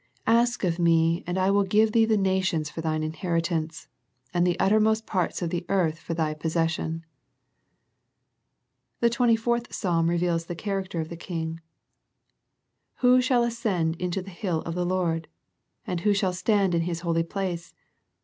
Ask 0.25 0.63
of 0.63 0.79
Me, 0.79 1.23
and 1.27 1.37
I 1.37 1.51
will 1.51 1.61
give 1.63 1.91
Thee 1.91 2.05
the 2.05 2.17
nations 2.17 2.71
for 2.71 2.81
Thine 2.81 3.03
inheritance, 3.03 3.87
And 4.33 4.47
the 4.47 4.59
uttermost 4.59 5.05
parts 5.05 5.43
of 5.43 5.51
the 5.51 5.63
earth 5.69 5.99
for 5.99 6.15
Thy 6.15 6.33
possession." 6.33 7.05
The 8.99 9.11
twenty 9.11 9.35
fourth 9.35 9.71
Psalm 9.71 10.09
reveals 10.09 10.47
the 10.47 10.55
char 10.55 10.81
acter 10.81 11.01
of 11.01 11.09
that 11.09 11.19
King." 11.19 11.59
Who 13.05 13.21
shall 13.21 13.43
ascend 13.43 13.95
into 13.97 14.23
the 14.23 14.31
hill 14.31 14.61
of 14.63 14.73
the 14.73 14.87
Lord? 14.87 15.27
And 15.85 15.99
who 15.99 16.15
shall 16.15 16.33
stand 16.33 16.73
in 16.73 16.81
His 16.81 17.01
holy 17.01 17.21
place 17.21 17.75